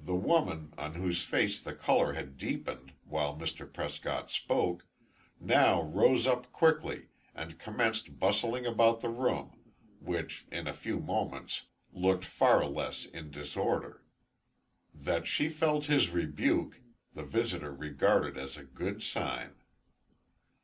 The 0.00 0.16
woman, 0.16 0.74
on 0.76 0.94
whose 0.94 1.22
face 1.22 1.60
the 1.60 1.72
color 1.72 2.14
had 2.14 2.36
deepened 2.38 2.94
while 3.04 3.36
Mr. 3.38 3.72
Prescott 3.72 4.32
spoke, 4.32 4.84
now 5.38 5.80
rose 5.80 6.26
up 6.26 6.50
quickly, 6.50 7.06
and 7.36 7.56
commenced 7.56 8.18
bustling 8.18 8.66
about 8.66 9.00
the 9.00 9.10
room, 9.10 9.72
which, 10.00 10.44
in 10.50 10.66
a 10.66 10.74
few 10.74 10.98
moments, 10.98 11.66
looked 11.92 12.24
far 12.24 12.66
less 12.66 13.06
in 13.06 13.30
disorder. 13.30 14.02
That 14.92 15.28
she 15.28 15.48
felt 15.48 15.86
his 15.86 16.10
rebuke, 16.10 16.80
the 17.14 17.22
visiter 17.24 17.72
regarded 17.72 18.36
as 18.36 18.56
a 18.56 18.64
good 18.64 19.04
sign. 19.04 19.54